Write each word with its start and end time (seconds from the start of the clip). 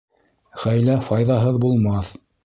Хәйлә 0.61 0.95
файҙаһыҙ 1.07 1.59
булмаҫ. 1.65 2.09